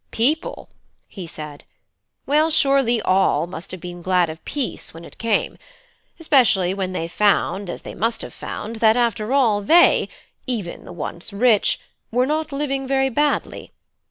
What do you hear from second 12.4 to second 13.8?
living very badly.